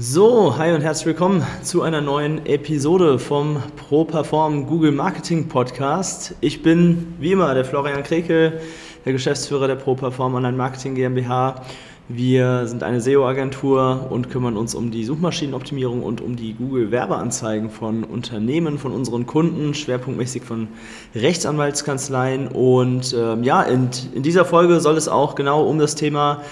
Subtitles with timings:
[0.00, 6.36] So, hi und herzlich willkommen zu einer neuen Episode vom ProPerform Google Marketing Podcast.
[6.40, 8.60] Ich bin wie immer der Florian Krekel
[9.04, 11.64] der Geschäftsführer der ProPerform Online Marketing GmbH.
[12.06, 18.04] Wir sind eine SEO-Agentur und kümmern uns um die Suchmaschinenoptimierung und um die Google-Werbeanzeigen von
[18.04, 20.68] Unternehmen, von unseren Kunden, schwerpunktmäßig von
[21.16, 22.48] Rechtsanwaltskanzleien.
[22.48, 26.42] Und ähm, ja, in, in dieser Folge soll es auch genau um das Thema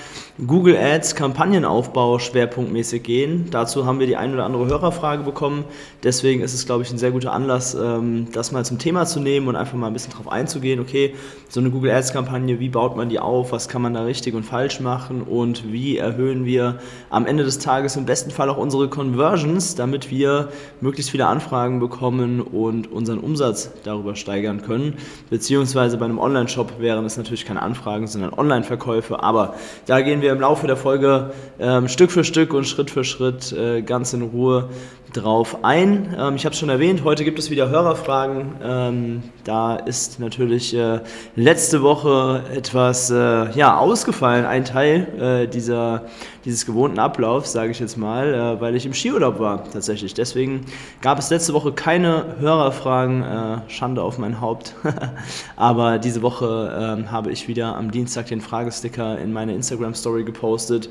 [0.44, 3.46] Google Ads Kampagnenaufbau schwerpunktmäßig gehen.
[3.50, 5.64] Dazu haben wir die ein oder andere Hörerfrage bekommen.
[6.04, 9.18] Deswegen ist es, glaube ich, ein sehr guter Anlass, ähm, das mal zum Thema zu
[9.18, 10.78] nehmen und einfach mal ein bisschen darauf einzugehen.
[10.78, 11.14] Okay,
[11.48, 13.50] so eine Google Ads Kampagne, wie baut man die auf?
[13.50, 15.22] Was kann man da richtig und falsch machen?
[15.22, 20.10] Und wie erhöhen wir am Ende des Tages im besten Fall auch unsere Conversions, damit
[20.10, 20.50] wir
[20.82, 24.98] möglichst viele Anfragen bekommen und unseren Umsatz darüber steigern können?
[25.30, 29.22] Beziehungsweise bei einem Online-Shop wären es natürlich keine Anfragen, sondern Online-Verkäufe.
[29.22, 29.54] Aber
[29.86, 33.04] da gehen wir wir im Laufe der Folge ähm, Stück für Stück und Schritt für
[33.04, 34.70] Schritt äh, ganz in Ruhe
[35.16, 36.14] drauf ein.
[36.18, 38.54] Ähm, ich habe es schon erwähnt, heute gibt es wieder Hörerfragen.
[38.62, 41.00] Ähm, da ist natürlich äh,
[41.34, 46.02] letzte Woche etwas äh, ja, ausgefallen, ein Teil äh, dieser,
[46.44, 50.14] dieses gewohnten Ablaufs, sage ich jetzt mal, äh, weil ich im Skiurlaub war tatsächlich.
[50.14, 50.66] Deswegen
[51.00, 54.74] gab es letzte Woche keine Hörerfragen, äh, Schande auf mein Haupt.
[55.56, 60.90] Aber diese Woche ähm, habe ich wieder am Dienstag den Fragesticker in meine Instagram-Story gepostet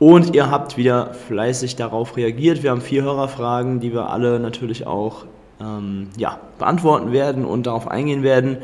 [0.00, 2.64] und ihr habt wieder fleißig darauf reagiert.
[2.64, 5.26] Wir haben vier Hörerfragen, die wir alle natürlich auch
[5.60, 8.58] ähm, ja, beantworten werden und darauf eingehen werden.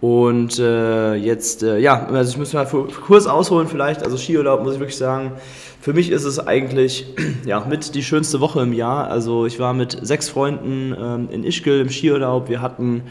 [0.00, 4.02] Und äh, jetzt, äh, ja, also ich muss mal kurz ausholen vielleicht.
[4.02, 5.32] Also Skiurlaub muss ich wirklich sagen,
[5.82, 7.06] für mich ist es eigentlich
[7.44, 9.08] ja, mit die schönste Woche im Jahr.
[9.08, 12.48] Also ich war mit sechs Freunden ähm, in Ischgl im Skiurlaub.
[12.48, 13.02] Wir hatten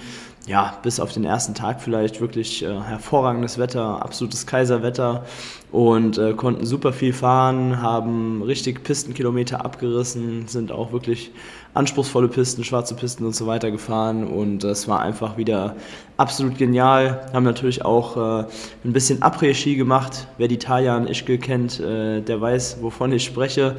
[0.46, 5.26] ja, bis auf den ersten Tag vielleicht wirklich äh, hervorragendes Wetter, absolutes Kaiserwetter
[5.72, 11.32] und äh, konnten super viel fahren, haben richtig Pistenkilometer abgerissen, sind auch wirklich
[11.76, 15.76] anspruchsvolle Pisten, schwarze Pisten und so weiter gefahren und es war einfach wieder
[16.18, 17.30] absolut genial.
[17.32, 18.46] Haben natürlich auch äh,
[18.84, 20.28] ein bisschen Après-Ski gemacht.
[20.38, 23.76] Wer die Tajan Ischgl kennt, äh, der weiß, wovon ich spreche.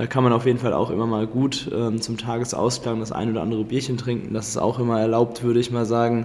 [0.00, 3.32] Da kann man auf jeden Fall auch immer mal gut ähm, zum Tagesausklang das ein
[3.32, 4.32] oder andere Bierchen trinken.
[4.32, 6.24] Das ist auch immer erlaubt, würde ich mal sagen.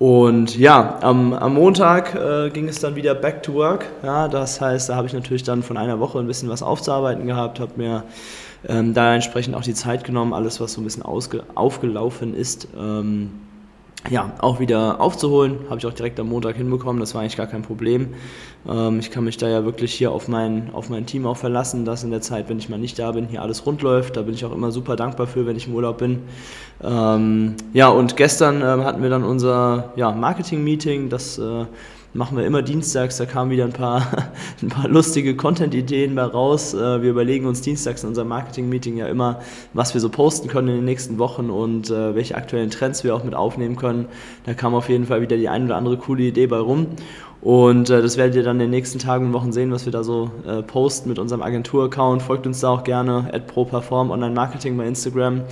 [0.00, 3.86] Und ja, am, am Montag äh, ging es dann wieder back to work.
[4.02, 7.24] Ja, das heißt, da habe ich natürlich dann von einer Woche ein bisschen was aufzuarbeiten
[7.28, 8.02] gehabt, habe mir
[8.66, 13.30] ähm, da entsprechend auch die Zeit genommen, alles, was so ein bisschen aufgelaufen ist, ähm,
[14.10, 15.60] ja, auch wieder aufzuholen.
[15.68, 18.14] Habe ich auch direkt am Montag hinbekommen, das war eigentlich gar kein Problem.
[18.68, 21.84] Ähm, ich kann mich da ja wirklich hier auf mein, auf mein Team auch verlassen,
[21.84, 24.16] dass in der Zeit, wenn ich mal nicht da bin, hier alles rund läuft.
[24.16, 26.22] Da bin ich auch immer super dankbar für, wenn ich im Urlaub bin.
[26.82, 31.64] Ähm, ja, und gestern äh, hatten wir dann unser ja, Marketing-Meeting, das äh,
[32.14, 33.16] machen wir immer dienstags.
[33.16, 34.06] Da kamen wieder ein paar,
[34.62, 36.72] ein paar lustige Content-Ideen bei raus.
[36.72, 39.40] Äh, wir überlegen uns dienstags in unserem Marketing-Meeting ja immer,
[39.72, 43.14] was wir so posten können in den nächsten Wochen und äh, welche aktuellen Trends wir
[43.14, 44.06] auch mit aufnehmen können.
[44.46, 46.86] Da kam auf jeden Fall wieder die ein oder andere coole Idee bei rum.
[47.40, 49.92] Und äh, das werdet ihr dann in den nächsten Tagen und Wochen sehen, was wir
[49.92, 52.22] da so äh, posten mit unserem Agentur-Account.
[52.22, 55.42] Folgt uns da auch gerne, at ProPerform Online Marketing bei Instagram.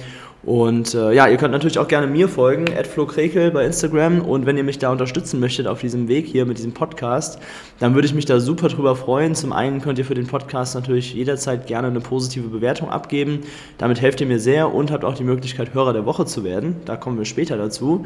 [0.44, 4.22] Und äh, ja, ihr könnt natürlich auch gerne mir folgen, @flokrekel bei Instagram.
[4.22, 7.38] Und wenn ihr mich da unterstützen möchtet auf diesem Weg hier mit diesem Podcast,
[7.78, 9.36] dann würde ich mich da super drüber freuen.
[9.36, 13.40] Zum einen könnt ihr für den Podcast natürlich jederzeit gerne eine positive Bewertung abgeben.
[13.78, 16.76] Damit helft ihr mir sehr und habt auch die Möglichkeit, Hörer der Woche zu werden.
[16.86, 18.04] Da kommen wir später dazu.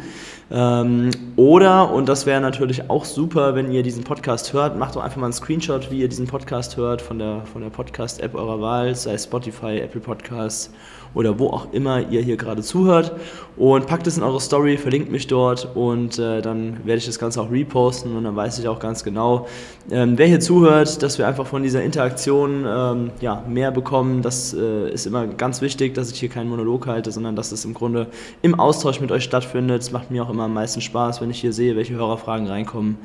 [0.50, 5.02] Ähm, oder, und das wäre natürlich auch super, wenn ihr diesen Podcast hört, macht doch
[5.02, 8.60] einfach mal einen Screenshot, wie ihr diesen Podcast hört von der, von der Podcast-App eurer
[8.60, 10.70] Wahl, sei Spotify, Apple Podcasts
[11.16, 13.12] oder wo auch immer ihr hier gerade zuhört
[13.56, 17.18] und packt es in eure Story, verlinkt mich dort und äh, dann werde ich das
[17.18, 19.48] Ganze auch reposten und dann weiß ich auch ganz genau,
[19.90, 24.20] ähm, wer hier zuhört, dass wir einfach von dieser Interaktion ähm, ja, mehr bekommen.
[24.20, 27.64] Das äh, ist immer ganz wichtig, dass ich hier keinen Monolog halte, sondern dass es
[27.64, 28.08] im Grunde
[28.42, 29.80] im Austausch mit euch stattfindet.
[29.80, 32.98] Es macht mir auch immer am meisten Spaß, wenn ich hier sehe, welche Hörerfragen reinkommen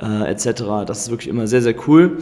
[0.00, 0.84] äh, etc.
[0.86, 2.18] Das ist wirklich immer sehr, sehr cool.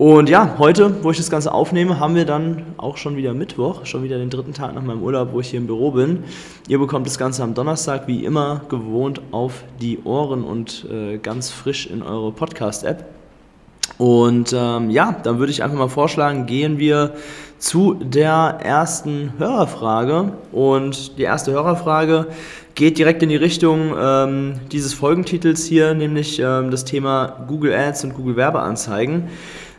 [0.00, 3.84] Und ja, heute, wo ich das Ganze aufnehme, haben wir dann auch schon wieder Mittwoch,
[3.84, 6.24] schon wieder den dritten Tag nach meinem Urlaub, wo ich hier im Büro bin.
[6.68, 11.50] Ihr bekommt das Ganze am Donnerstag, wie immer, gewohnt auf die Ohren und äh, ganz
[11.50, 13.04] frisch in eure Podcast-App.
[13.98, 17.12] Und ähm, ja, dann würde ich einfach mal vorschlagen, gehen wir
[17.58, 20.32] zu der ersten Hörerfrage.
[20.52, 22.28] Und die erste Hörerfrage
[22.74, 28.04] geht direkt in die Richtung ähm, dieses Folgentitels hier, nämlich ähm, das Thema Google Ads
[28.04, 29.24] und Google Werbeanzeigen.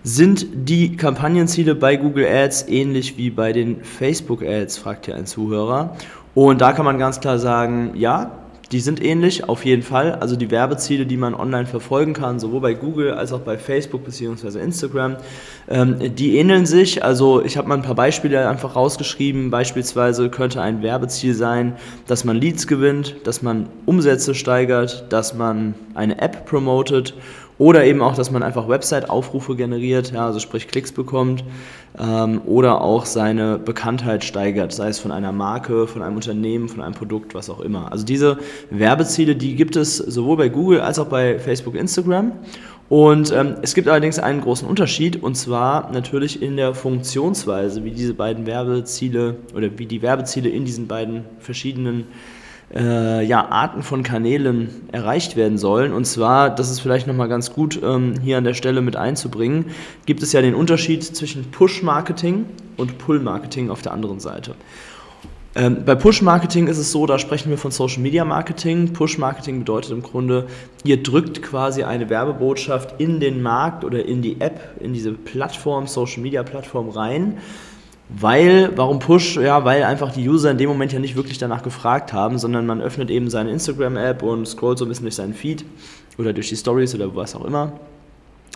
[0.04, 5.28] Sind die Kampagnenziele bei Google Ads ähnlich wie bei den Facebook Ads, fragt hier ein
[5.28, 5.96] Zuhörer.
[6.34, 8.32] Und da kann man ganz klar sagen, ja,
[8.72, 10.14] die sind ähnlich, auf jeden Fall.
[10.14, 14.06] Also die Werbeziele, die man online verfolgen kann, sowohl bei Google als auch bei Facebook
[14.06, 14.60] bzw.
[14.60, 15.18] Instagram,
[15.68, 17.04] ähm, die ähneln sich.
[17.04, 19.50] Also ich habe mal ein paar Beispiele einfach rausgeschrieben.
[19.52, 21.76] Beispielsweise könnte ein Werbeziel sein,
[22.08, 27.14] dass man Leads gewinnt, dass man Umsätze steigert, dass man eine App promotet
[27.62, 31.44] oder eben auch, dass man einfach Website-Aufrufe generiert, ja, also sprich Klicks bekommt
[32.00, 36.82] ähm, oder auch seine Bekanntheit steigert, sei es von einer Marke, von einem Unternehmen, von
[36.82, 37.92] einem Produkt, was auch immer.
[37.92, 38.40] Also diese
[38.72, 42.32] Werbeziele, die gibt es sowohl bei Google als auch bei Facebook, Instagram.
[42.90, 47.92] Und ähm, es gibt allerdings einen großen Unterschied und zwar natürlich in der Funktionsweise, wie
[47.92, 52.08] diese beiden Werbeziele oder wie die Werbeziele in diesen beiden verschiedenen
[52.74, 55.94] äh, ja, Arten von Kanälen erreicht werden sollen.
[55.94, 59.66] Und zwar, das ist vielleicht nochmal ganz gut ähm, hier an der Stelle mit einzubringen,
[60.06, 62.46] gibt es ja den Unterschied zwischen Push-Marketing
[62.78, 64.56] und Pull-Marketing auf der anderen Seite.
[65.54, 68.94] Ähm, bei Push-Marketing ist es so, da sprechen wir von Social-Media-Marketing.
[68.94, 70.48] Push-Marketing bedeutet im Grunde,
[70.86, 75.88] ihr drückt quasi eine Werbebotschaft in den Markt oder in die App, in diese Plattform,
[75.88, 77.38] Social-Media-Plattform rein
[78.20, 79.38] weil, warum Push?
[79.38, 82.66] Ja, weil einfach die User in dem Moment ja nicht wirklich danach gefragt haben, sondern
[82.66, 85.64] man öffnet eben seine Instagram-App und scrollt so ein bisschen durch seinen Feed
[86.18, 87.74] oder durch die Stories oder was auch immer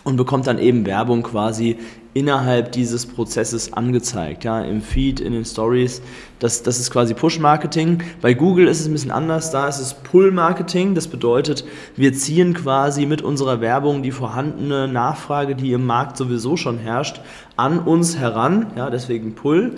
[0.06, 1.78] und bekommt dann eben Werbung quasi
[2.14, 6.00] innerhalb dieses Prozesses angezeigt, ja, im Feed, in den Stories.
[6.38, 8.04] Das, das ist quasi Push-Marketing.
[8.22, 10.94] Bei Google ist es ein bisschen anders, da ist es Pull-Marketing.
[10.94, 11.64] Das bedeutet,
[11.96, 17.20] wir ziehen quasi mit unserer Werbung die vorhandene Nachfrage, die im Markt sowieso schon herrscht,
[17.56, 19.76] an uns heran, ja, deswegen Pull.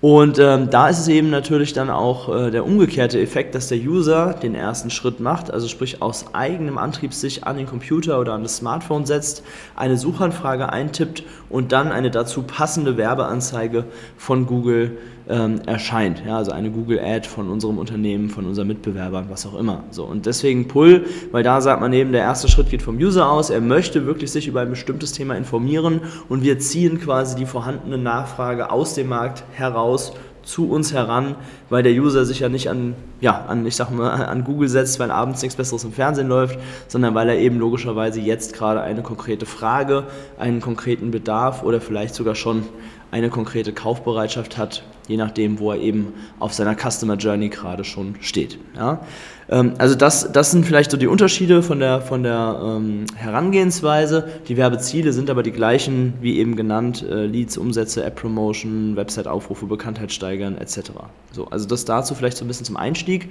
[0.00, 3.78] Und ähm, da ist es eben natürlich dann auch äh, der umgekehrte Effekt, dass der
[3.78, 8.34] User den ersten Schritt macht, also sprich aus eigenem Antrieb sich an den Computer oder
[8.34, 9.42] an das Smartphone setzt,
[9.74, 13.86] eine Suchanfrage eintippt und dann eine dazu passende Werbeanzeige
[14.16, 14.98] von Google
[15.28, 16.22] ähm, erscheint.
[16.26, 19.84] Ja, also eine Google Ad von unserem Unternehmen, von unseren Mitbewerbern, was auch immer.
[19.90, 23.30] So, und deswegen Pull, weil da sagt man eben, der erste Schritt geht vom User
[23.30, 27.46] aus, er möchte wirklich sich über ein bestimmtes Thema informieren und wir ziehen quasi die
[27.46, 30.12] vorhandene Nachfrage aus dem Markt heraus
[30.48, 31.34] zu uns heran,
[31.68, 34.98] weil der User sich ja nicht an, ja, an, ich sag mal, an Google setzt,
[34.98, 36.58] weil abends nichts Besseres im Fernsehen läuft,
[36.88, 40.04] sondern weil er eben logischerweise jetzt gerade eine konkrete Frage,
[40.38, 42.62] einen konkreten Bedarf oder vielleicht sogar schon
[43.10, 48.16] eine konkrete Kaufbereitschaft hat, je nachdem, wo er eben auf seiner Customer Journey gerade schon
[48.20, 48.58] steht.
[48.76, 49.00] Ja?
[49.48, 54.28] Ähm, also das, das sind vielleicht so die Unterschiede von der, von der ähm, Herangehensweise.
[54.48, 60.12] Die Werbeziele sind aber die gleichen, wie eben genannt, äh, Leads, Umsätze, App-Promotion, Website-Aufrufe, Bekanntheit
[60.12, 60.90] steigern etc.
[61.32, 63.30] So, also das dazu vielleicht so ein bisschen zum Einstieg.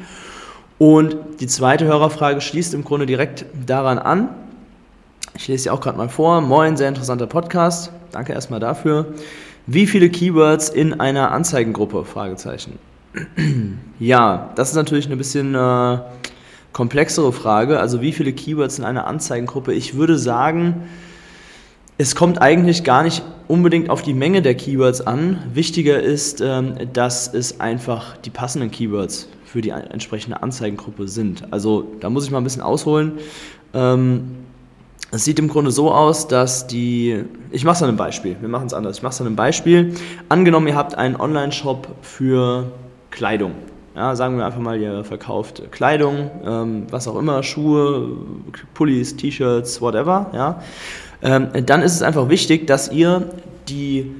[0.80, 4.30] Und die zweite Hörerfrage schließt im Grunde direkt daran an.
[5.36, 6.42] Ich lese sie auch gerade mal vor.
[6.42, 7.92] Moin, sehr interessanter Podcast.
[8.12, 9.14] Danke erstmal dafür.
[9.70, 12.06] Wie viele Keywords in einer Anzeigengruppe?
[12.06, 12.80] Fragezeichen.
[14.00, 15.98] ja, das ist natürlich eine bisschen äh,
[16.72, 17.78] komplexere Frage.
[17.78, 19.74] Also wie viele Keywords in einer Anzeigengruppe?
[19.74, 20.84] Ich würde sagen,
[21.98, 25.44] es kommt eigentlich gar nicht unbedingt auf die Menge der Keywords an.
[25.54, 31.52] Wichtiger ist, ähm, dass es einfach die passenden Keywords für die entsprechende Anzeigengruppe sind.
[31.52, 33.20] Also da muss ich mal ein bisschen ausholen.
[33.74, 34.47] Ähm,
[35.18, 37.24] es sieht im Grunde so aus, dass die.
[37.52, 38.36] Ich mache es an einem Beispiel.
[38.40, 38.98] Wir machen es anders.
[38.98, 39.96] Ich mache es an einem Beispiel.
[40.30, 42.72] Angenommen, ihr habt einen Online-Shop für
[43.10, 43.54] Kleidung.
[43.96, 48.10] Ja, sagen wir einfach mal, ihr verkauft Kleidung, ähm, was auch immer, Schuhe,
[48.76, 50.30] Pullis, T-Shirts, whatever.
[50.34, 50.62] Ja.
[51.24, 53.28] Ähm, dann ist es einfach wichtig, dass ihr
[53.70, 54.12] die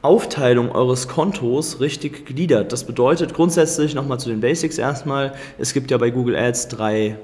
[0.00, 2.72] Aufteilung eures Kontos richtig gliedert.
[2.72, 7.16] Das bedeutet grundsätzlich nochmal zu den Basics erstmal, es gibt ja bei Google Ads drei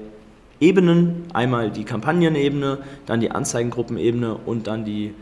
[0.59, 1.23] Ebenen.
[1.33, 5.13] Einmal die Kampagnenebene, dann die Anzeigengruppenebene und dann die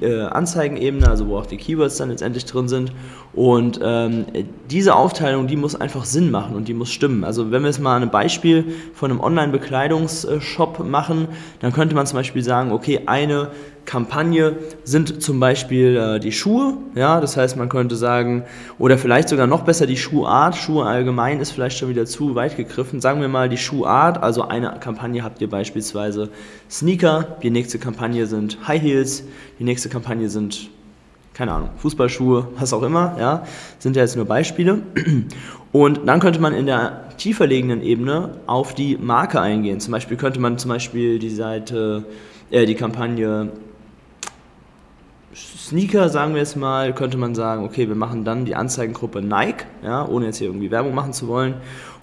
[0.00, 2.92] äh, Anzeigenebene, also wo auch die Keywords dann letztendlich drin sind.
[3.34, 4.26] Und ähm,
[4.70, 7.24] diese Aufteilung, die muss einfach Sinn machen und die muss stimmen.
[7.24, 11.28] Also wenn wir jetzt mal ein Beispiel von einem Online-Bekleidungsshop machen,
[11.60, 13.50] dann könnte man zum Beispiel sagen, okay, eine
[13.84, 16.78] Kampagne sind zum Beispiel äh, die Schuhe.
[16.94, 18.44] Ja, das heißt, man könnte sagen,
[18.78, 20.56] oder vielleicht sogar noch besser die Schuhart.
[20.56, 23.00] Schuhe allgemein ist vielleicht schon wieder zu weit gegriffen.
[23.00, 24.22] Sagen wir mal die Schuhart.
[24.22, 26.30] Also eine Kampagne habt ihr beispielsweise
[26.70, 27.36] Sneaker.
[27.42, 29.24] Die nächste Kampagne sind High Heels.
[29.58, 30.70] Die nächste Kampagne sind
[31.34, 33.44] keine Ahnung, Fußballschuhe, was auch immer, ja,
[33.80, 34.82] sind ja jetzt nur Beispiele.
[35.72, 39.80] Und dann könnte man in der tiefer liegenden Ebene auf die Marke eingehen.
[39.80, 42.04] Zum Beispiel könnte man zum Beispiel die Seite,
[42.50, 43.50] äh, die Kampagne
[45.64, 49.64] Sneaker, sagen wir jetzt mal, könnte man sagen, okay, wir machen dann die Anzeigengruppe Nike,
[49.82, 51.54] ja, ohne jetzt hier irgendwie Werbung machen zu wollen.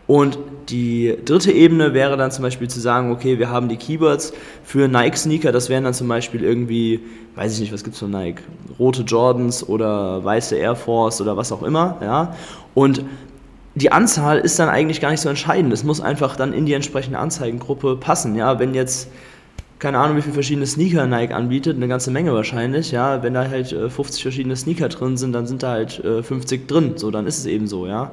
[0.07, 0.39] Und
[0.69, 4.87] die dritte Ebene wäre dann zum Beispiel zu sagen, okay, wir haben die Keywords für
[4.87, 7.01] Nike-Sneaker, das wären dann zum Beispiel irgendwie,
[7.35, 8.41] weiß ich nicht, was gibt es von Nike,
[8.79, 12.35] rote Jordans oder weiße Air Force oder was auch immer, ja.
[12.73, 13.05] Und
[13.75, 15.71] die Anzahl ist dann eigentlich gar nicht so entscheidend.
[15.71, 18.35] Es muss einfach dann in die entsprechende Anzeigengruppe passen.
[18.35, 19.09] Ja, wenn jetzt
[19.81, 23.23] keine Ahnung, wie viele verschiedene Sneaker Nike anbietet, eine ganze Menge wahrscheinlich, ja.
[23.23, 26.65] Wenn da halt 50 äh, verschiedene Sneaker drin sind, dann sind da halt 50 äh,
[26.67, 28.11] drin, so, dann ist es eben so, ja.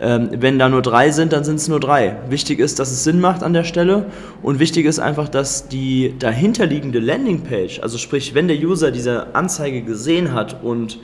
[0.00, 2.16] Ähm, wenn da nur drei sind, dann sind es nur drei.
[2.30, 4.06] Wichtig ist, dass es Sinn macht an der Stelle
[4.40, 9.82] und wichtig ist einfach, dass die dahinterliegende Landingpage, also sprich, wenn der User diese Anzeige
[9.82, 11.00] gesehen hat und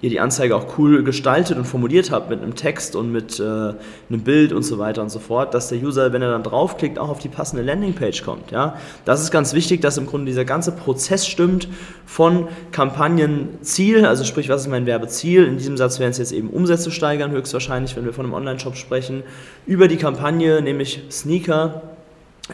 [0.00, 3.42] ihr die Anzeige auch cool gestaltet und formuliert habt mit einem Text und mit äh,
[3.42, 6.98] einem Bild und so weiter und so fort, dass der User, wenn er dann draufklickt,
[6.98, 8.52] auch auf die passende Landingpage kommt.
[8.52, 8.76] Ja?
[9.04, 11.68] Das ist ganz wichtig, dass im Grunde dieser ganze Prozess stimmt
[12.06, 15.44] von Kampagnenziel, also sprich, was ist mein Werbeziel?
[15.46, 18.76] In diesem Satz wären es jetzt eben Umsätze steigern, höchstwahrscheinlich, wenn wir von einem Online-Shop
[18.76, 19.24] sprechen,
[19.66, 21.82] über die Kampagne, nämlich Sneaker,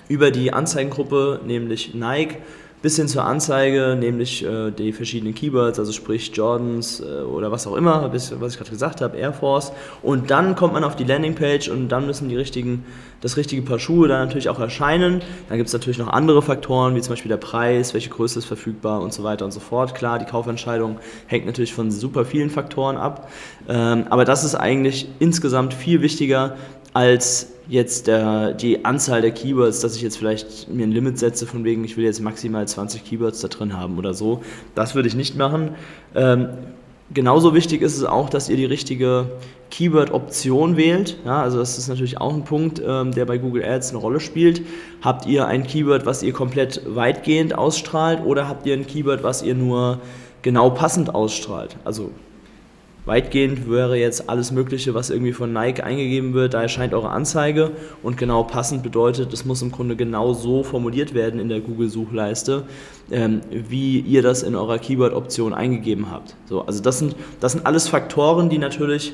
[0.08, 2.38] über die Anzeigengruppe, nämlich Nike,
[2.84, 7.66] bis hin zur Anzeige, nämlich äh, die verschiedenen Keywords, also sprich Jordans äh, oder was
[7.66, 9.72] auch immer, bis, was ich gerade gesagt habe, Air Force.
[10.02, 12.84] Und dann kommt man auf die Landingpage und dann müssen die richtigen,
[13.22, 15.22] das richtige Paar Schuhe dann natürlich auch erscheinen.
[15.48, 18.44] Dann gibt es natürlich noch andere Faktoren, wie zum Beispiel der Preis, welche Größe ist
[18.44, 19.94] verfügbar und so weiter und so fort.
[19.94, 23.30] Klar, die Kaufentscheidung hängt natürlich von super vielen Faktoren ab.
[23.66, 26.56] Ähm, aber das ist eigentlich insgesamt viel wichtiger
[26.94, 31.46] als jetzt der, die Anzahl der Keywords, dass ich jetzt vielleicht mir ein Limit setze,
[31.46, 34.42] von wegen, ich will jetzt maximal 20 Keywords da drin haben oder so.
[34.74, 35.70] Das würde ich nicht machen.
[36.14, 36.48] Ähm,
[37.12, 39.26] genauso wichtig ist es auch, dass ihr die richtige
[39.70, 41.16] Keyword-Option wählt.
[41.24, 44.20] Ja, also das ist natürlich auch ein Punkt, ähm, der bei Google Ads eine Rolle
[44.20, 44.62] spielt.
[45.02, 49.42] Habt ihr ein Keyword, was ihr komplett weitgehend ausstrahlt oder habt ihr ein Keyword, was
[49.42, 50.00] ihr nur
[50.42, 51.76] genau passend ausstrahlt?
[51.84, 52.10] Also
[53.06, 57.73] Weitgehend wäre jetzt alles Mögliche, was irgendwie von Nike eingegeben wird, da erscheint eure Anzeige
[58.02, 62.64] und genau passend bedeutet, es muss im Grunde genau so formuliert werden in der Google-Suchleiste,
[63.11, 66.34] ähm, wie ihr das in eurer Keyword-Option eingegeben habt.
[66.46, 69.12] So, also das sind, das sind alles Faktoren, die natürlich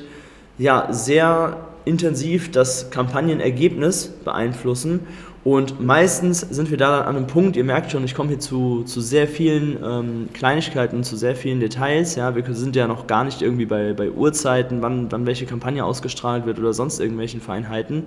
[0.57, 5.01] ja, sehr intensiv das Kampagnenergebnis beeinflussen
[5.43, 8.39] und meistens sind wir da dann an einem Punkt, ihr merkt schon, ich komme hier
[8.39, 12.13] zu, zu sehr vielen ähm, Kleinigkeiten, zu sehr vielen Details.
[12.15, 15.83] Ja, wir sind ja noch gar nicht irgendwie bei, bei Uhrzeiten, wann, wann welche Kampagne
[15.83, 18.03] ausgestrahlt wird oder sonst irgendwelchen Feinheiten.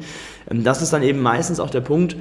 [0.49, 2.15] Ähm, das ist dann eben meistens auch der Punkt,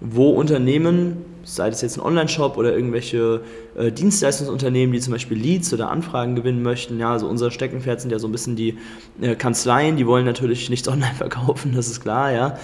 [0.00, 3.40] wo Unternehmen, sei es jetzt ein Online-Shop oder irgendwelche
[3.76, 8.10] äh, Dienstleistungsunternehmen, die zum Beispiel Leads oder Anfragen gewinnen möchten, ja, also unser Steckenpferd sind
[8.10, 8.78] ja so ein bisschen die
[9.20, 12.58] äh, Kanzleien, die wollen natürlich nichts online verkaufen, das ist klar, ja,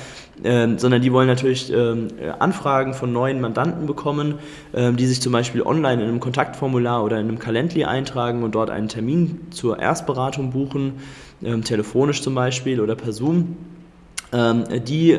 [0.45, 2.09] ähm, sondern die wollen natürlich ähm,
[2.39, 4.35] Anfragen von neuen Mandanten bekommen,
[4.75, 8.55] ähm, die sich zum Beispiel online in einem Kontaktformular oder in einem Calendly eintragen und
[8.55, 10.95] dort einen Termin zur Erstberatung buchen,
[11.45, 13.57] ähm, telefonisch zum Beispiel oder per Zoom.
[14.33, 15.19] Ähm, die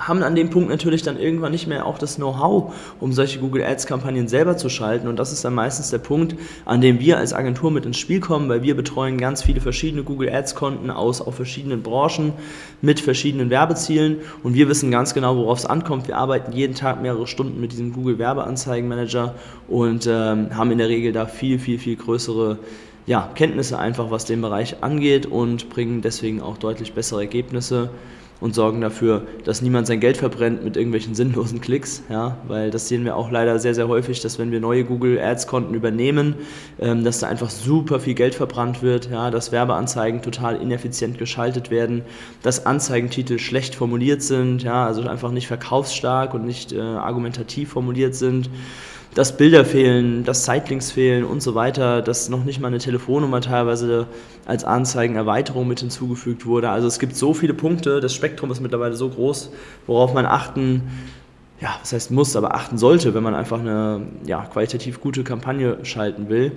[0.00, 3.62] haben an dem Punkt natürlich dann irgendwann nicht mehr auch das Know-how, um solche Google
[3.62, 5.06] Ads-Kampagnen selber zu schalten.
[5.08, 8.20] Und das ist dann meistens der Punkt, an dem wir als Agentur mit ins Spiel
[8.20, 12.32] kommen, weil wir betreuen ganz viele verschiedene Google Ads-Konten aus auf verschiedenen Branchen
[12.80, 14.16] mit verschiedenen Werbezielen.
[14.42, 16.08] Und wir wissen ganz genau, worauf es ankommt.
[16.08, 19.34] Wir arbeiten jeden Tag mehrere Stunden mit diesem Google Werbeanzeigenmanager
[19.68, 22.58] und ähm, haben in der Regel da viel, viel, viel größere
[23.06, 27.90] ja, Kenntnisse einfach, was den Bereich angeht und bringen deswegen auch deutlich bessere Ergebnisse
[28.40, 32.88] und sorgen dafür, dass niemand sein Geld verbrennt mit irgendwelchen sinnlosen Klicks, ja, weil das
[32.88, 36.34] sehen wir auch leider sehr, sehr häufig, dass wenn wir neue Google Ads Konten übernehmen,
[36.78, 41.70] ähm, dass da einfach super viel Geld verbrannt wird, ja, dass Werbeanzeigen total ineffizient geschaltet
[41.70, 42.02] werden,
[42.42, 48.14] dass Anzeigentitel schlecht formuliert sind, ja, also einfach nicht verkaufsstark und nicht äh, argumentativ formuliert
[48.14, 48.48] sind
[49.14, 53.40] dass Bilder fehlen, dass Sightlinks fehlen und so weiter, dass noch nicht mal eine Telefonnummer
[53.40, 54.06] teilweise
[54.46, 56.70] als Anzeigenerweiterung mit hinzugefügt wurde.
[56.70, 59.50] Also es gibt so viele Punkte, das Spektrum ist mittlerweile so groß,
[59.86, 60.82] worauf man achten,
[61.60, 65.78] ja, was heißt muss, aber achten sollte, wenn man einfach eine ja, qualitativ gute Kampagne
[65.84, 66.52] schalten will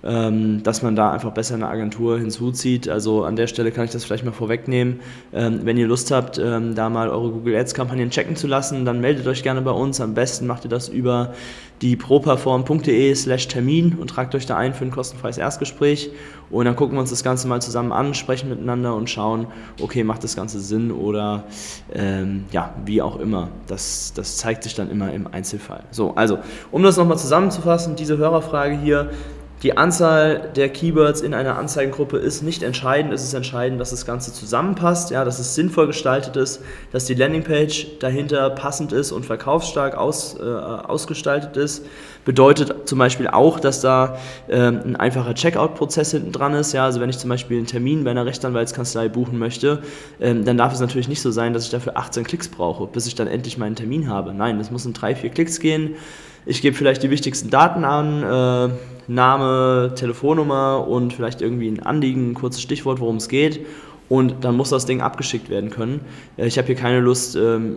[0.00, 2.88] dass man da einfach besser eine Agentur hinzuzieht.
[2.88, 5.00] Also an der Stelle kann ich das vielleicht mal vorwegnehmen.
[5.32, 8.84] Ähm, wenn ihr Lust habt, ähm, da mal eure Google Ads Kampagnen checken zu lassen,
[8.84, 10.00] dann meldet euch gerne bei uns.
[10.00, 11.34] Am besten macht ihr das über
[11.82, 16.10] die properform.de slash Termin und tragt euch da ein für ein kostenfreies Erstgespräch
[16.50, 19.46] und dann gucken wir uns das Ganze mal zusammen an, sprechen miteinander und schauen,
[19.80, 21.44] okay, macht das Ganze Sinn oder
[21.92, 23.48] ähm, ja, wie auch immer.
[23.66, 25.84] Das, das zeigt sich dann immer im Einzelfall.
[25.90, 26.38] So, also,
[26.70, 29.10] um das nochmal zusammenzufassen, diese Hörerfrage hier,
[29.62, 33.12] die Anzahl der Keywords in einer Anzeigengruppe ist nicht entscheidend.
[33.12, 36.62] Es ist entscheidend, dass das Ganze zusammenpasst, ja, dass es sinnvoll gestaltet ist,
[36.92, 41.84] dass die Landingpage dahinter passend ist und verkaufsstark aus, äh, ausgestaltet ist.
[42.24, 46.72] Bedeutet zum Beispiel auch, dass da äh, ein einfacher Checkout-Prozess hinten dran ist.
[46.72, 49.82] Ja, also wenn ich zum Beispiel einen Termin bei einer Rechtsanwaltskanzlei buchen möchte,
[50.20, 53.08] äh, dann darf es natürlich nicht so sein, dass ich dafür 18 Klicks brauche, bis
[53.08, 54.32] ich dann endlich meinen Termin habe.
[54.34, 55.96] Nein, es muss in drei, vier Klicks gehen.
[56.48, 58.74] Ich gebe vielleicht die wichtigsten Daten an, äh,
[59.06, 63.66] Name, Telefonnummer und vielleicht irgendwie ein Anliegen, ein kurzes Stichwort, worum es geht.
[64.08, 66.00] Und dann muss das Ding abgeschickt werden können.
[66.38, 67.76] Äh, ich habe hier keine Lust, ähm,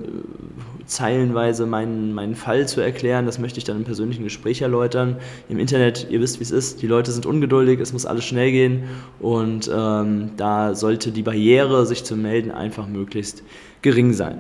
[0.86, 3.26] zeilenweise meinen, meinen Fall zu erklären.
[3.26, 5.18] Das möchte ich dann im persönlichen Gespräch erläutern.
[5.50, 6.82] Im Internet, ihr wisst, wie es ist.
[6.82, 8.84] Die Leute sind ungeduldig, es muss alles schnell gehen.
[9.20, 13.44] Und ähm, da sollte die Barriere, sich zu melden, einfach möglichst
[13.82, 14.40] gering sein.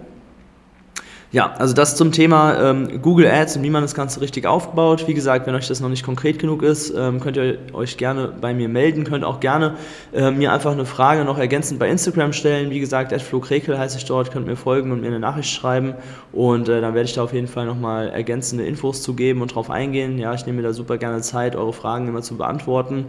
[1.34, 5.08] Ja, also das zum Thema ähm, Google Ads und wie man das Ganze richtig aufbaut.
[5.08, 8.34] Wie gesagt, wenn euch das noch nicht konkret genug ist, ähm, könnt ihr euch gerne
[8.42, 9.76] bei mir melden, könnt auch gerne
[10.14, 12.70] äh, mir einfach eine Frage noch ergänzend bei Instagram stellen.
[12.70, 15.94] Wie gesagt, @flo_krekel heiße ich dort, könnt mir folgen und mir eine Nachricht schreiben
[16.34, 19.56] und äh, dann werde ich da auf jeden Fall nochmal ergänzende Infos zu geben und
[19.56, 20.18] drauf eingehen.
[20.18, 23.06] Ja, ich nehme mir da super gerne Zeit, eure Fragen immer zu beantworten.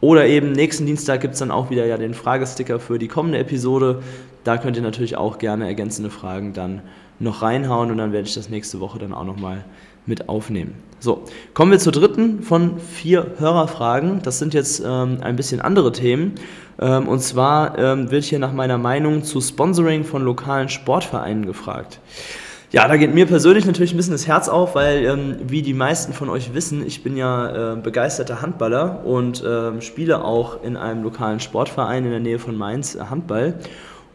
[0.00, 3.38] Oder eben nächsten Dienstag gibt es dann auch wieder ja den Fragesticker für die kommende
[3.38, 4.02] Episode.
[4.44, 6.80] Da könnt ihr natürlich auch gerne ergänzende Fragen dann
[7.18, 9.64] noch reinhauen und dann werde ich das nächste Woche dann auch nochmal
[10.06, 10.74] mit aufnehmen.
[10.98, 14.22] So, kommen wir zur dritten von vier Hörerfragen.
[14.22, 16.34] Das sind jetzt ähm, ein bisschen andere Themen.
[16.78, 22.00] Ähm, und zwar ähm, wird hier nach meiner Meinung zu Sponsoring von lokalen Sportvereinen gefragt.
[22.72, 25.74] Ja, da geht mir persönlich natürlich ein bisschen das Herz auf, weil, ähm, wie die
[25.74, 30.76] meisten von euch wissen, ich bin ja äh, begeisterter Handballer und äh, spiele auch in
[30.76, 33.54] einem lokalen Sportverein in der Nähe von Mainz äh, Handball.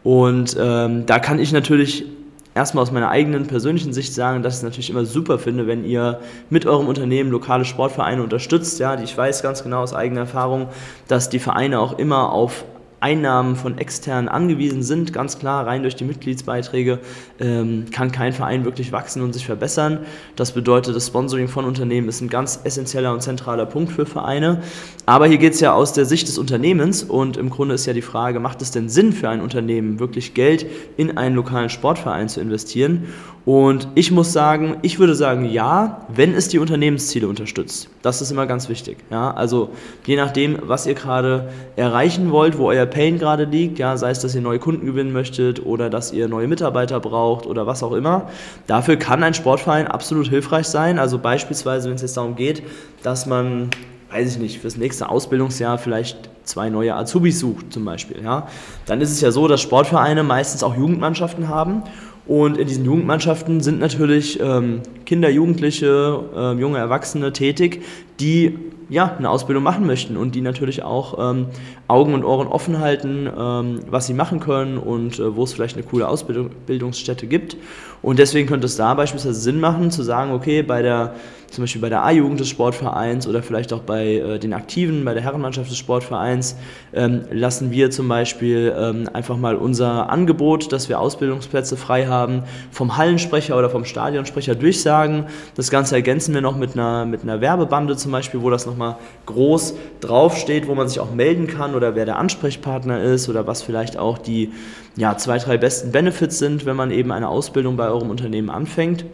[0.02, 2.06] Und ähm, da kann ich natürlich
[2.54, 5.84] erstmal aus meiner eigenen persönlichen Sicht sagen, dass ich es natürlich immer super finde, wenn
[5.84, 8.78] ihr mit eurem Unternehmen lokale Sportvereine unterstützt.
[8.78, 10.68] Ja, ich weiß ganz genau aus eigener Erfahrung,
[11.08, 12.64] dass die Vereine auch immer auf
[13.00, 16.98] Einnahmen von externen angewiesen sind, ganz klar, rein durch die Mitgliedsbeiträge
[17.38, 20.00] ähm, kann kein Verein wirklich wachsen und sich verbessern.
[20.34, 24.62] Das bedeutet, das Sponsoring von Unternehmen ist ein ganz essentieller und zentraler Punkt für Vereine.
[25.04, 27.92] Aber hier geht es ja aus der Sicht des Unternehmens und im Grunde ist ja
[27.92, 32.28] die Frage, macht es denn Sinn für ein Unternehmen, wirklich Geld in einen lokalen Sportverein
[32.28, 33.04] zu investieren?
[33.46, 37.88] Und ich muss sagen, ich würde sagen ja, wenn es die Unternehmensziele unterstützt.
[38.02, 38.98] Das ist immer ganz wichtig.
[39.08, 39.30] Ja?
[39.30, 39.70] Also
[40.04, 44.18] je nachdem, was ihr gerade erreichen wollt, wo euer Pain gerade liegt, ja, sei es,
[44.18, 47.92] dass ihr neue Kunden gewinnen möchtet oder dass ihr neue Mitarbeiter braucht oder was auch
[47.92, 48.28] immer,
[48.66, 50.98] dafür kann ein Sportverein absolut hilfreich sein.
[50.98, 52.64] Also beispielsweise, wenn es jetzt darum geht,
[53.04, 53.70] dass man,
[54.10, 58.48] weiß ich nicht, fürs nächste Ausbildungsjahr vielleicht zwei neue Azubis sucht zum Beispiel, ja,
[58.86, 61.84] dann ist es ja so, dass Sportvereine meistens auch Jugendmannschaften haben
[62.26, 67.82] und in diesen Jugendmannschaften sind natürlich ähm, Kinder, Jugendliche, äh, junge Erwachsene tätig,
[68.18, 68.58] die
[68.88, 71.46] ja, eine Ausbildung machen möchten und die natürlich auch ähm,
[71.88, 75.76] Augen und Ohren offen halten, ähm, was sie machen können und äh, wo es vielleicht
[75.76, 77.56] eine coole Ausbildungsstätte gibt.
[78.02, 81.14] Und deswegen könnte es da beispielsweise Sinn machen, zu sagen, okay, bei der
[81.50, 85.14] zum Beispiel bei der A-Jugend des Sportvereins oder vielleicht auch bei äh, den Aktiven, bei
[85.14, 86.56] der Herrenmannschaft des Sportvereins,
[86.92, 92.42] ähm, lassen wir zum Beispiel ähm, einfach mal unser Angebot, dass wir Ausbildungsplätze frei haben,
[92.70, 95.26] vom Hallensprecher oder vom Stadionsprecher durchsagen.
[95.54, 98.96] Das Ganze ergänzen wir noch mit einer, mit einer Werbebande zum Beispiel, wo das nochmal
[99.26, 103.62] groß draufsteht, wo man sich auch melden kann oder wer der Ansprechpartner ist oder was
[103.62, 104.52] vielleicht auch die
[104.96, 109.04] ja, zwei, drei besten Benefits sind, wenn man eben eine Ausbildung bei eurem Unternehmen anfängt.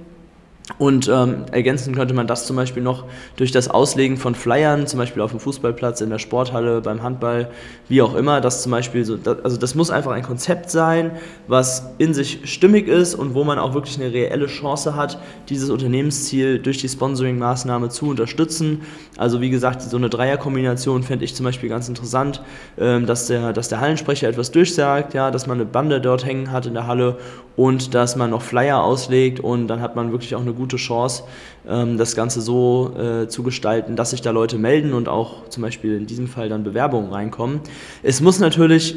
[0.79, 3.05] Und ähm, ergänzen könnte man das zum Beispiel noch
[3.37, 7.51] durch das Auslegen von Flyern, zum Beispiel auf dem Fußballplatz, in der Sporthalle, beim Handball,
[7.89, 8.41] wie auch immer.
[8.41, 11.13] Das zum Beispiel so, also das muss einfach ein Konzept sein,
[11.49, 15.69] was in sich stimmig ist und wo man auch wirklich eine reelle Chance hat, dieses
[15.69, 18.83] Unternehmensziel durch die Sponsoring-Maßnahme zu unterstützen.
[19.17, 22.41] Also wie gesagt, so eine Dreierkombination fände ich zum Beispiel ganz interessant,
[22.79, 26.53] ähm, dass, der, dass der Hallensprecher etwas durchsagt, ja, dass man eine Bande dort hängen
[26.53, 27.19] hat in der Halle
[27.57, 31.25] und dass man noch Flyer auslegt und dann hat man wirklich auch eine gute Chance,
[31.69, 35.63] ähm, das Ganze so äh, zu gestalten, dass sich da Leute melden und auch zum
[35.63, 37.61] Beispiel in diesem Fall dann Bewerbungen reinkommen.
[38.03, 38.97] Es muss natürlich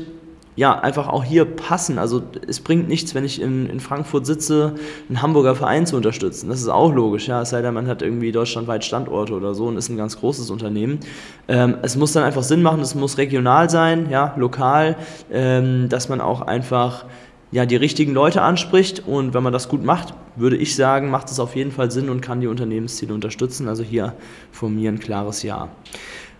[0.55, 1.99] ja, einfach auch hier passen.
[1.99, 4.75] Also es bringt nichts, wenn ich in, in Frankfurt sitze,
[5.09, 6.49] einen Hamburger Verein zu unterstützen.
[6.49, 7.41] Das ist auch logisch, ja.
[7.41, 10.49] Es sei denn, man hat irgendwie deutschlandweit Standorte oder so und ist ein ganz großes
[10.49, 10.99] Unternehmen.
[11.47, 14.95] Ähm, es muss dann einfach Sinn machen, es muss regional sein, ja, lokal,
[15.31, 17.05] ähm, dass man auch einfach
[17.51, 21.29] ja, die richtigen Leute anspricht und wenn man das gut macht, würde ich sagen, macht
[21.29, 23.67] es auf jeden Fall Sinn und kann die Unternehmensziele unterstützen.
[23.67, 24.13] Also hier
[24.51, 25.69] von mir ein klares Ja.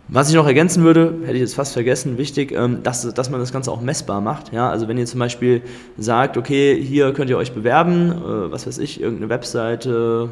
[0.08, 3.40] Was ich noch ergänzen würde, hätte ich jetzt fast vergessen, wichtig, ähm, dass, dass man
[3.40, 4.54] das Ganze auch messbar macht.
[4.54, 4.70] Ja?
[4.70, 5.64] Also wenn ihr zum Beispiel
[5.98, 10.30] sagt, okay, hier könnt ihr euch bewerben, äh, was weiß ich, irgendeine Webseite,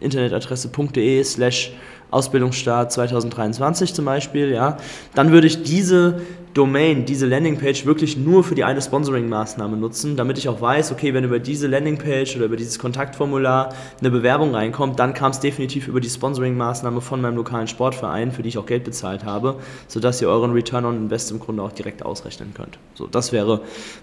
[0.00, 1.72] internetadresse.de slash
[2.10, 4.76] Ausbildungsstart 2023 zum Beispiel, ja,
[5.14, 6.20] dann würde ich diese
[6.54, 11.14] Domain, diese Landingpage wirklich nur für die eine Sponsoring-Maßnahme nutzen, damit ich auch weiß, okay,
[11.14, 15.86] wenn über diese Landingpage oder über dieses Kontaktformular eine Bewerbung reinkommt, dann kam es definitiv
[15.86, 20.20] über die Sponsoring-Maßnahme von meinem lokalen Sportverein, für die ich auch Geld bezahlt habe, sodass
[20.20, 22.80] ihr euren Return on Invest im Grunde auch direkt ausrechnen könnt.
[22.94, 23.60] So, das wäre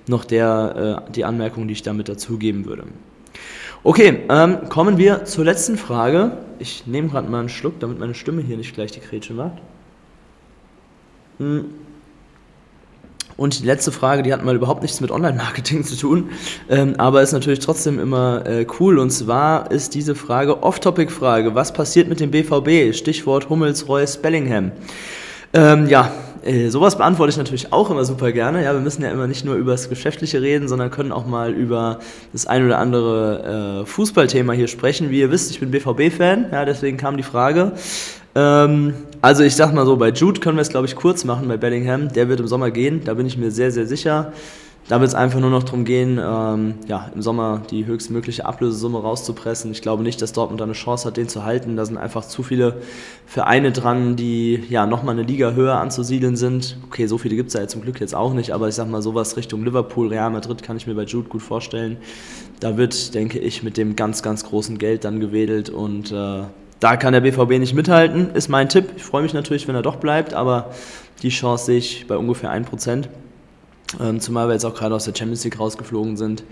[0.08, 2.84] noch der, äh, die Anmerkung, die ich damit dazugeben würde.
[3.84, 6.38] Okay, ähm, kommen wir zur letzten Frage.
[6.60, 9.58] Ich nehme gerade mal einen Schluck, damit meine Stimme hier nicht gleich die Grätsche macht.
[11.38, 11.66] Hm.
[13.38, 16.32] Und die letzte Frage, die hat mal überhaupt nichts mit Online-Marketing zu tun,
[16.70, 18.98] ähm, aber ist natürlich trotzdem immer äh, cool.
[18.98, 21.54] Und zwar ist diese Frage Off-Topic-Frage.
[21.54, 22.96] Was passiert mit dem BVB?
[22.98, 24.72] Stichwort Hummels, Reus, Bellingham.
[25.54, 26.12] Ähm, ja,
[26.44, 28.64] äh, sowas beantworte ich natürlich auch immer super gerne.
[28.64, 31.54] Ja, wir müssen ja immer nicht nur über das Geschäftliche reden, sondern können auch mal
[31.54, 32.00] über
[32.32, 35.10] das ein oder andere äh, Fußballthema hier sprechen.
[35.10, 37.74] Wie ihr wisst, ich bin BVB-Fan, ja, deswegen kam die Frage.
[38.36, 41.48] Ähm, also ich sag mal so, bei Jude können wir es, glaube ich, kurz machen,
[41.48, 42.10] bei Bellingham.
[42.14, 44.32] Der wird im Sommer gehen, da bin ich mir sehr, sehr sicher.
[44.90, 49.00] Da wird es einfach nur noch darum gehen, ähm, ja, im Sommer die höchstmögliche Ablösesumme
[49.00, 49.70] rauszupressen.
[49.72, 51.76] Ich glaube nicht, dass Dortmund eine Chance hat, den zu halten.
[51.76, 52.82] Da sind einfach zu viele
[53.26, 56.78] Vereine dran, die ja nochmal eine Liga höher anzusiedeln sind.
[56.86, 59.02] Okay, so viele gibt es ja zum Glück jetzt auch nicht, aber ich sag mal,
[59.02, 61.98] sowas Richtung Liverpool, Real Madrid kann ich mir bei Jude gut vorstellen.
[62.62, 66.44] Da wird, denke ich, mit dem ganz, ganz großen Geld dann gewedelt und äh,
[66.80, 68.92] da kann der BVB nicht mithalten, ist mein Tipp.
[68.96, 70.72] Ich freue mich natürlich, wenn er doch bleibt, aber
[71.24, 73.08] die Chance sehe ich bei ungefähr 1%.
[74.00, 76.44] Ähm, zumal wir jetzt auch gerade aus der Champions League rausgeflogen sind.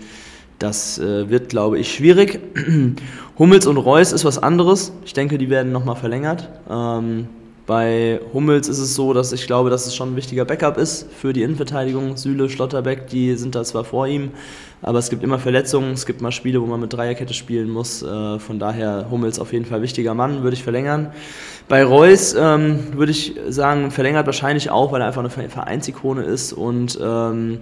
[0.58, 2.40] Das äh, wird, glaube ich, schwierig.
[3.38, 4.92] Hummels und Reus ist was anderes.
[5.04, 6.48] Ich denke, die werden nochmal verlängert.
[6.70, 7.28] Ähm,
[7.66, 11.10] bei Hummels ist es so, dass ich glaube, dass es schon ein wichtiger Backup ist
[11.12, 12.16] für die Innenverteidigung.
[12.16, 14.30] Süle, Schlotterbeck, die sind da zwar vor ihm,
[14.82, 18.02] aber es gibt immer Verletzungen, es gibt mal Spiele, wo man mit Dreierkette spielen muss.
[18.02, 21.12] Äh, von daher Hummels auf jeden Fall wichtiger Mann, würde ich verlängern.
[21.68, 26.52] Bei Reus ähm, würde ich sagen, verlängert wahrscheinlich auch, weil er einfach eine Vereinsikone ist
[26.52, 27.58] und ähm,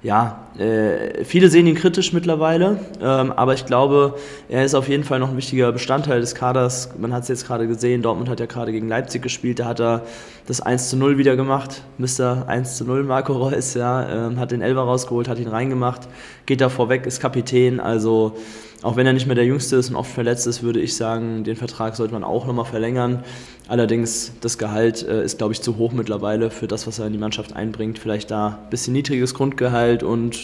[0.00, 4.14] ja, äh, viele sehen ihn kritisch mittlerweile, ähm, aber ich glaube,
[4.48, 6.90] er ist auf jeden Fall noch ein wichtiger Bestandteil des Kaders.
[6.98, 9.80] Man hat es jetzt gerade gesehen, Dortmund hat ja gerade gegen Leipzig gespielt, da hat
[9.80, 10.02] er
[10.46, 12.44] das 1 zu 0 wieder gemacht, Mr.
[12.46, 16.02] 1 zu 0 Marco Reus, ja, ähm, hat den Elber rausgeholt, hat ihn reingemacht,
[16.46, 18.36] geht da vorweg, ist Kapitän, also
[18.82, 21.42] auch wenn er nicht mehr der Jüngste ist und oft verletzt ist, würde ich sagen,
[21.42, 23.24] den Vertrag sollte man auch nochmal verlängern.
[23.66, 27.12] Allerdings, das Gehalt äh, ist, glaube ich, zu hoch mittlerweile für das, was er in
[27.12, 27.98] die Mannschaft einbringt.
[27.98, 30.38] Vielleicht da ein bisschen niedriges Grundgehalt und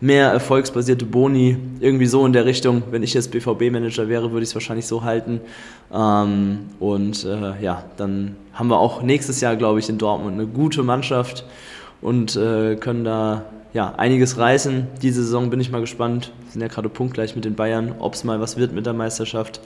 [0.00, 2.82] mehr erfolgsbasierte Boni, irgendwie so in der Richtung.
[2.90, 5.40] Wenn ich jetzt BVB-Manager wäre, würde ich es wahrscheinlich so halten.
[5.92, 10.46] Ähm, und äh, ja, dann haben wir auch nächstes Jahr, glaube ich, in Dortmund eine
[10.46, 11.44] gute Mannschaft
[12.00, 14.86] und äh, können da ja, einiges reißen.
[15.02, 16.32] Diese Saison bin ich mal gespannt.
[16.44, 18.94] Wir sind ja gerade punktgleich mit den Bayern, ob es mal was wird mit der
[18.94, 19.60] Meisterschaft.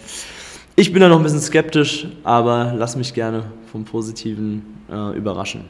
[0.76, 5.64] Ich bin da noch ein bisschen skeptisch, aber lass mich gerne vom Positiven äh, überraschen.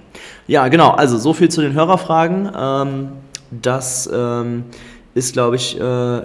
[0.46, 2.50] Ja, genau, also so viel zu den Hörerfragen.
[2.56, 3.08] Ähm,
[3.50, 4.64] das ähm,
[5.14, 5.82] ist, glaube ich, äh,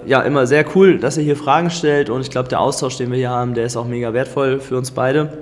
[0.08, 3.10] ja immer sehr cool, dass ihr hier Fragen stellt und ich glaube, der Austausch, den
[3.10, 5.36] wir hier haben, der ist auch mega wertvoll für uns beide.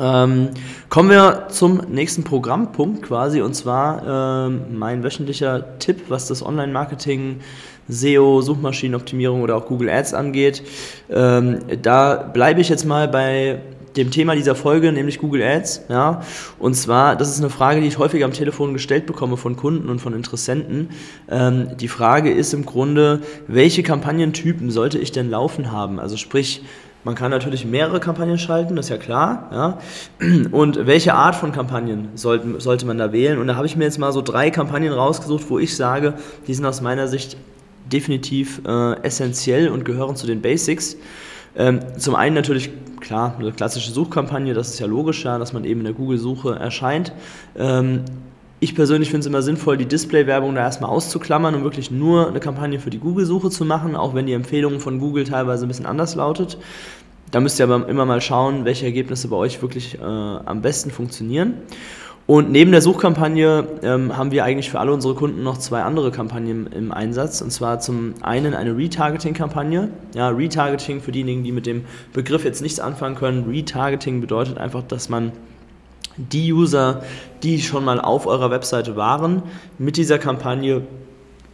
[0.00, 0.48] Ähm,
[0.88, 7.40] kommen wir zum nächsten Programmpunkt quasi und zwar ähm, mein wöchentlicher Tipp, was das Online-Marketing
[7.88, 10.62] SEO, Suchmaschinenoptimierung oder auch Google Ads angeht.
[11.10, 13.60] Ähm, da bleibe ich jetzt mal bei
[13.96, 15.82] dem Thema dieser Folge, nämlich Google Ads.
[15.88, 16.22] Ja,
[16.58, 19.88] und zwar, das ist eine Frage, die ich häufig am Telefon gestellt bekomme von Kunden
[19.88, 20.90] und von Interessenten.
[21.28, 25.98] Ähm, die Frage ist im Grunde, welche Kampagnentypen sollte ich denn laufen haben?
[25.98, 26.62] Also sprich,
[27.04, 29.48] man kann natürlich mehrere Kampagnen schalten, das ist ja klar.
[29.52, 29.78] Ja?
[30.50, 33.38] Und welche Art von Kampagnen sollte, sollte man da wählen?
[33.38, 36.14] Und da habe ich mir jetzt mal so drei Kampagnen rausgesucht, wo ich sage,
[36.46, 37.36] die sind aus meiner Sicht
[37.90, 40.96] definitiv äh, essentiell und gehören zu den Basics.
[41.56, 45.64] Ähm, zum einen natürlich, klar, eine klassische Suchkampagne, das ist ja logisch, ja, dass man
[45.64, 47.12] eben in der Google-Suche erscheint.
[47.56, 48.04] Ähm,
[48.60, 52.40] ich persönlich finde es immer sinnvoll, die Display-Werbung da erstmal auszuklammern und wirklich nur eine
[52.40, 55.86] Kampagne für die Google-Suche zu machen, auch wenn die Empfehlung von Google teilweise ein bisschen
[55.86, 56.58] anders lautet.
[57.30, 60.90] Da müsst ihr aber immer mal schauen, welche Ergebnisse bei euch wirklich äh, am besten
[60.90, 61.54] funktionieren.
[62.26, 66.12] Und neben der Suchkampagne ähm, haben wir eigentlich für alle unsere Kunden noch zwei andere
[66.12, 67.40] Kampagnen im Einsatz.
[67.40, 69.88] Und zwar zum einen eine Retargeting-Kampagne.
[70.14, 73.48] Ja, Retargeting für diejenigen, die mit dem Begriff jetzt nichts anfangen können.
[73.48, 75.32] Retargeting bedeutet einfach, dass man
[76.28, 77.02] die User,
[77.42, 79.42] die schon mal auf eurer Webseite waren,
[79.78, 80.82] mit dieser Kampagne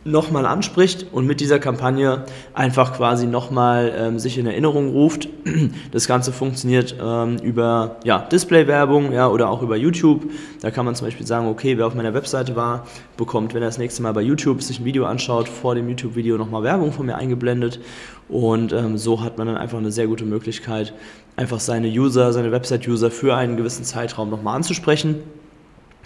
[0.06, 5.28] nochmal anspricht und mit dieser Kampagne einfach quasi nochmal ähm, sich in Erinnerung ruft.
[5.92, 10.30] Das Ganze funktioniert ähm, über ja, Display-Werbung ja, oder auch über YouTube.
[10.60, 13.68] Da kann man zum Beispiel sagen, okay, wer auf meiner Webseite war, bekommt, wenn er
[13.68, 17.06] das nächste Mal bei YouTube sich ein Video anschaut, vor dem YouTube-Video nochmal Werbung von
[17.06, 17.80] mir eingeblendet.
[18.28, 20.92] Und ähm, so hat man dann einfach eine sehr gute Möglichkeit,
[21.36, 25.16] einfach seine User, seine Website-User für einen gewissen Zeitraum nochmal anzusprechen.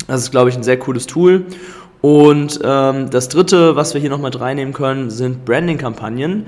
[0.07, 1.47] Das ist, glaube ich, ein sehr cooles Tool.
[2.01, 6.47] Und ähm, das dritte, was wir hier noch mit reinnehmen können, sind Branding-Kampagnen.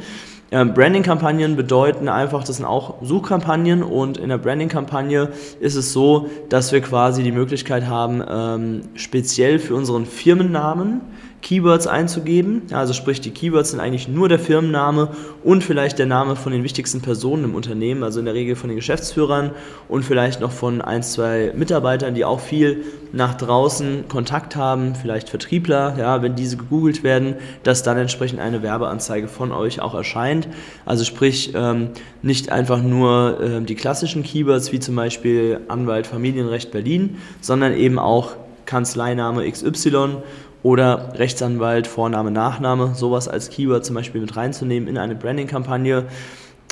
[0.50, 6.28] Ähm, Branding-Kampagnen bedeuten einfach, das sind auch Suchkampagnen und in der Branding-Kampagne ist es so,
[6.50, 11.00] dass wir quasi die Möglichkeit haben, ähm, speziell für unseren Firmennamen
[11.42, 12.62] Keywords einzugeben.
[12.72, 15.08] Also sprich, die Keywords sind eigentlich nur der Firmenname
[15.42, 18.68] und vielleicht der Name von den wichtigsten Personen im Unternehmen, also in der Regel von
[18.68, 19.50] den Geschäftsführern
[19.88, 25.28] und vielleicht noch von ein, zwei Mitarbeitern, die auch viel nach draußen Kontakt haben, vielleicht
[25.28, 30.48] Vertriebler, ja, wenn diese gegoogelt werden, dass dann entsprechend eine Werbeanzeige von euch auch erscheint.
[30.86, 31.90] Also sprich, ähm,
[32.22, 37.98] nicht einfach nur ähm, die klassischen Keywords wie zum Beispiel Anwalt Familienrecht Berlin, sondern eben
[37.98, 40.22] auch Kanzleiname XY
[40.62, 46.06] oder Rechtsanwalt, Vorname, Nachname, sowas als Keyword zum Beispiel mit reinzunehmen in eine Branding-Kampagne.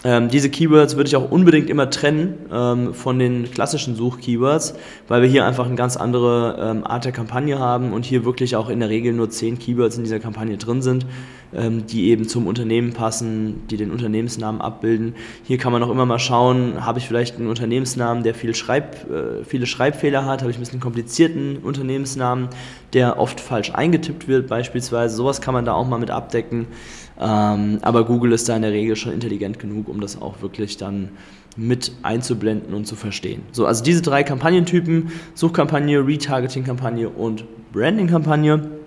[0.02, 4.74] Ähm, diese Keywords würde ich auch unbedingt immer trennen ähm, von den klassischen Such-Keywords,
[5.08, 8.56] weil wir hier einfach eine ganz andere ähm, Art der Kampagne haben und hier wirklich
[8.56, 11.04] auch in der Regel nur zehn Keywords in dieser Kampagne drin sind,
[11.52, 15.14] die eben zum Unternehmen passen, die den Unternehmensnamen abbilden.
[15.42, 19.10] Hier kann man auch immer mal schauen, habe ich vielleicht einen Unternehmensnamen, der viel Schreib,
[19.10, 22.48] äh, viele Schreibfehler hat, habe ich ein bisschen komplizierten Unternehmensnamen,
[22.92, 25.16] der oft falsch eingetippt wird beispielsweise.
[25.16, 26.68] Sowas kann man da auch mal mit abdecken.
[27.20, 30.76] Ähm, aber Google ist da in der Regel schon intelligent genug, um das auch wirklich
[30.76, 31.10] dann
[31.56, 33.42] mit einzublenden und zu verstehen.
[33.52, 38.79] So, also diese drei Kampagnentypen, Suchkampagne, Retargeting-Kampagne und Branding-Kampagne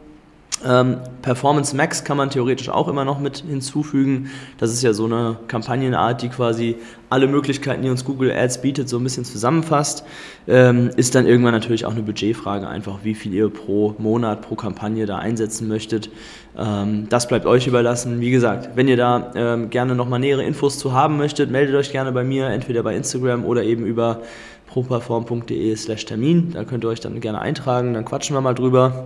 [0.66, 4.30] ähm, Performance Max kann man theoretisch auch immer noch mit hinzufügen.
[4.58, 6.78] Das ist ja so eine Kampagnenart, die quasi
[7.10, 10.06] alle Möglichkeiten, die uns Google Ads bietet, so ein bisschen zusammenfasst.
[10.48, 14.56] Ähm, ist dann irgendwann natürlich auch eine Budgetfrage, einfach wie viel ihr pro Monat, pro
[14.56, 16.10] Kampagne da einsetzen möchtet.
[16.58, 18.22] Ähm, das bleibt euch überlassen.
[18.22, 21.92] Wie gesagt, wenn ihr da ähm, gerne nochmal nähere Infos zu haben möchtet, meldet euch
[21.92, 24.22] gerne bei mir, entweder bei Instagram oder eben über
[24.68, 26.52] properform.de slash Termin.
[26.54, 29.06] Da könnt ihr euch dann gerne eintragen, dann quatschen wir mal drüber.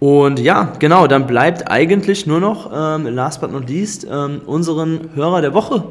[0.00, 5.10] Und ja, genau, dann bleibt eigentlich nur noch, ähm, last but not least, ähm, unseren
[5.14, 5.82] Hörer der Woche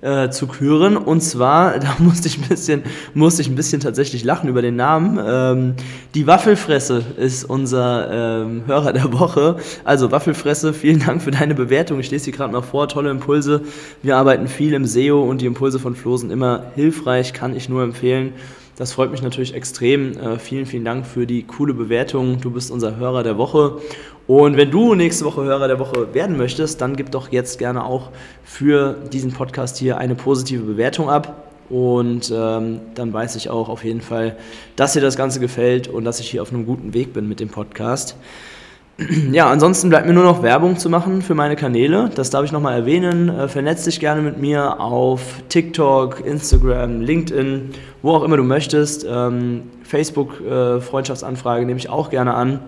[0.00, 0.96] äh, zu küren.
[0.96, 4.76] Und zwar, da musste ich ein bisschen, musste ich ein bisschen tatsächlich lachen über den
[4.76, 5.18] Namen.
[5.24, 5.74] Ähm,
[6.14, 9.56] die Waffelfresse ist unser ähm, Hörer der Woche.
[9.82, 11.98] Also Waffelfresse, vielen Dank für deine Bewertung.
[11.98, 13.62] Ich lese sie gerade mal vor, tolle Impulse.
[14.02, 17.68] Wir arbeiten viel im SEO und die Impulse von Flo sind immer hilfreich, kann ich
[17.68, 18.34] nur empfehlen.
[18.78, 20.16] Das freut mich natürlich extrem.
[20.16, 22.40] Äh, vielen, vielen Dank für die coole Bewertung.
[22.40, 23.80] Du bist unser Hörer der Woche.
[24.28, 27.84] Und wenn du nächste Woche Hörer der Woche werden möchtest, dann gib doch jetzt gerne
[27.84, 28.10] auch
[28.44, 31.50] für diesen Podcast hier eine positive Bewertung ab.
[31.68, 34.36] Und ähm, dann weiß ich auch auf jeden Fall,
[34.76, 37.40] dass dir das Ganze gefällt und dass ich hier auf einem guten Weg bin mit
[37.40, 38.14] dem Podcast.
[39.30, 42.10] Ja, ansonsten bleibt mir nur noch Werbung zu machen für meine Kanäle.
[42.12, 43.28] Das darf ich nochmal erwähnen.
[43.28, 47.70] Äh, vernetz dich gerne mit mir auf TikTok, Instagram, LinkedIn,
[48.02, 49.06] wo auch immer du möchtest.
[49.08, 52.58] Ähm, Facebook-Freundschaftsanfrage äh, nehme ich auch gerne an.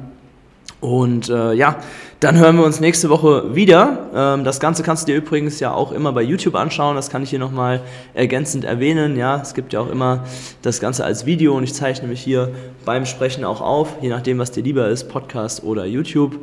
[0.80, 1.76] Und äh, ja,
[2.20, 4.10] dann hören wir uns nächste Woche wieder.
[4.14, 6.96] Ähm, das Ganze kannst du dir übrigens ja auch immer bei YouTube anschauen.
[6.96, 7.80] Das kann ich hier nochmal
[8.14, 9.16] ergänzend erwähnen.
[9.16, 10.24] Ja, es gibt ja auch immer
[10.62, 12.50] das Ganze als Video und ich zeichne mich hier
[12.84, 16.38] beim Sprechen auch auf, je nachdem, was dir lieber ist, Podcast oder YouTube.